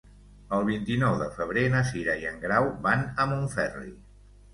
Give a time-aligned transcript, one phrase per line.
[0.55, 3.93] El vint-i-nou de febrer na Cira i en Grau van a Montferri.